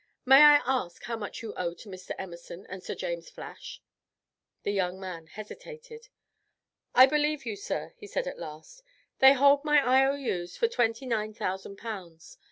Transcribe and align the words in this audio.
May 0.25 0.41
I 0.41 0.61
ask 0.65 1.03
how 1.03 1.15
much 1.15 1.43
you 1.43 1.53
owe 1.55 1.75
to 1.75 1.87
Mr. 1.87 2.15
Emerson 2.17 2.65
and 2.67 2.81
Sir 2.81 2.95
James 2.95 3.29
Flash?" 3.29 3.83
The 4.63 4.71
young 4.71 4.99
man 4.99 5.27
hesitated. 5.27 6.09
"I 6.95 7.05
believe 7.05 7.45
you, 7.45 7.55
sir," 7.55 7.93
he 7.97 8.07
said 8.07 8.25
at 8.25 8.39
last. 8.39 8.81
"They 9.19 9.33
hold 9.33 9.63
my 9.63 9.77
IOUs 9.79 10.57
for 10.57 10.67
29,000 10.67 11.75
pounds. 11.77 12.39